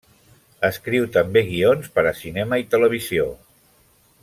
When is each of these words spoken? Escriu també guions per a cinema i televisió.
Escriu 0.69 1.05
també 1.17 1.43
guions 1.51 1.91
per 1.99 2.05
a 2.13 2.15
cinema 2.23 2.61
i 2.63 2.67
televisió. 2.73 3.29